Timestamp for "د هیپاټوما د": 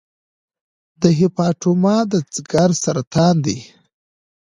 1.01-2.13